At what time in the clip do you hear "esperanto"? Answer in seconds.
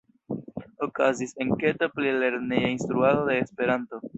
3.47-4.03